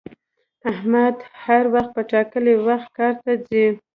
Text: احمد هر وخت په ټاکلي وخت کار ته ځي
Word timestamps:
احمد 0.71 1.15
هر 1.43 1.63
وخت 1.73 1.91
په 1.95 2.01
ټاکلي 2.11 2.53
وخت 2.67 2.87
کار 2.97 3.13
ته 3.23 3.31
ځي 3.47 3.65